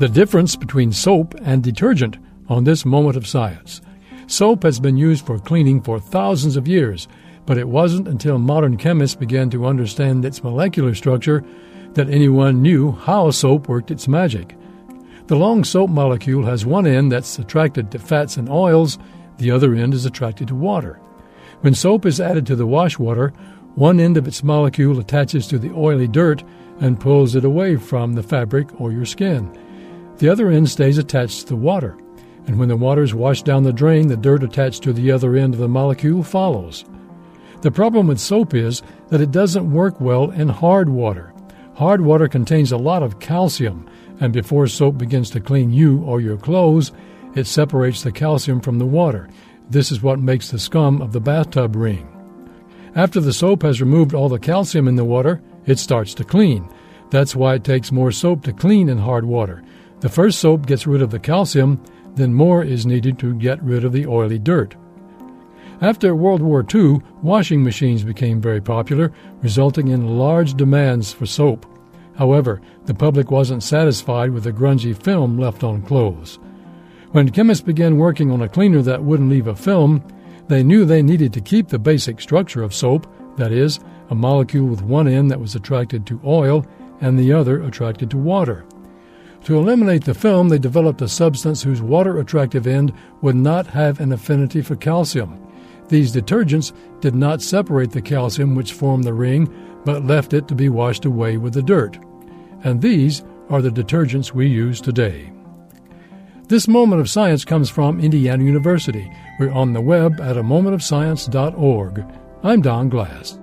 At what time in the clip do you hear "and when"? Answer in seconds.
32.46-32.68